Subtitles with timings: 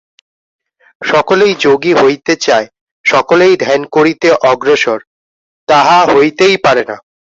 [1.01, 2.67] সকলেই যোগী হইতে চায়,
[3.05, 4.99] সকলেই ধ্যান করিতে অগ্রসর!
[5.67, 6.95] তাহা হইতেই পারে না।